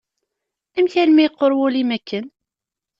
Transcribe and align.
Amek 0.77 0.93
armi 1.01 1.21
yeqqur 1.23 1.51
wul-im 1.57 1.89
akken? 1.97 2.25